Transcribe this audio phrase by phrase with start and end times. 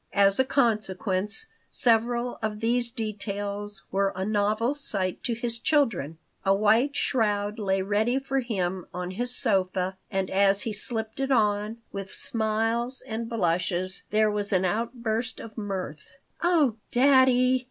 [0.13, 6.17] As a consequence, several of these details were a novel sight to his children.
[6.43, 11.29] A white shroud lay ready for him on his sofa, and as he slipped it
[11.29, 17.59] on, with smiles and blushes, there was an outburst of mirth "Oh, daddy!"